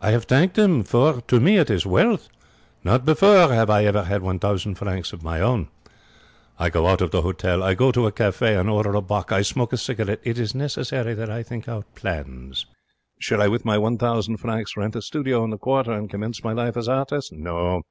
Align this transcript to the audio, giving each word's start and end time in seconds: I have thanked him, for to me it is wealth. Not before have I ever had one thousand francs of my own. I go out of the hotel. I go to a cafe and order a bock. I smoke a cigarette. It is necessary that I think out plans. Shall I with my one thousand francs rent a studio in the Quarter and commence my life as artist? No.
I 0.00 0.10
have 0.10 0.24
thanked 0.24 0.58
him, 0.58 0.82
for 0.82 1.20
to 1.20 1.38
me 1.38 1.56
it 1.56 1.70
is 1.70 1.86
wealth. 1.86 2.28
Not 2.82 3.04
before 3.04 3.52
have 3.52 3.70
I 3.70 3.84
ever 3.84 4.02
had 4.02 4.20
one 4.20 4.40
thousand 4.40 4.74
francs 4.74 5.12
of 5.12 5.22
my 5.22 5.40
own. 5.40 5.68
I 6.58 6.68
go 6.68 6.88
out 6.88 7.00
of 7.00 7.12
the 7.12 7.22
hotel. 7.22 7.62
I 7.62 7.74
go 7.74 7.92
to 7.92 8.08
a 8.08 8.10
cafe 8.10 8.56
and 8.56 8.68
order 8.68 8.92
a 8.96 9.00
bock. 9.00 9.30
I 9.30 9.42
smoke 9.42 9.72
a 9.72 9.76
cigarette. 9.76 10.18
It 10.24 10.36
is 10.40 10.52
necessary 10.52 11.14
that 11.14 11.30
I 11.30 11.44
think 11.44 11.68
out 11.68 11.86
plans. 11.94 12.66
Shall 13.20 13.40
I 13.40 13.46
with 13.46 13.64
my 13.64 13.78
one 13.78 13.98
thousand 13.98 14.38
francs 14.38 14.76
rent 14.76 14.96
a 14.96 15.00
studio 15.00 15.44
in 15.44 15.50
the 15.50 15.58
Quarter 15.58 15.92
and 15.92 16.10
commence 16.10 16.42
my 16.42 16.52
life 16.52 16.76
as 16.76 16.88
artist? 16.88 17.32
No. 17.32 17.82